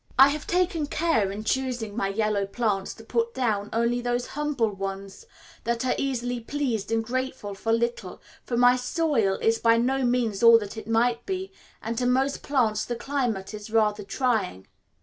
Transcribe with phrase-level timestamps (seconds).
[0.17, 4.71] I have taken care in choosing my yellow plants to put down only those humble
[4.71, 5.27] ones
[5.63, 10.41] that are easily pleased and grateful for little, for my soil is by no means
[10.41, 11.51] all that it might be,
[11.83, 14.65] and to most plants the climate is rather trying.